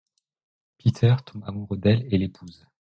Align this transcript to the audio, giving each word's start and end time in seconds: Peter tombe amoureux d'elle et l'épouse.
Peter 0.79 1.13
tombe 1.23 1.43
amoureux 1.45 1.77
d'elle 1.77 2.07
et 2.11 2.17
l'épouse. 2.17 2.65